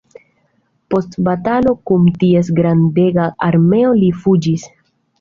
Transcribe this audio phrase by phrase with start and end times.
[0.93, 4.71] Post batalo kun ties grandega armeo li fuĝis.